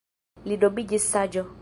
Li 0.51 0.57
nomiĝis 0.65 1.07
Saĝo. 1.15 1.49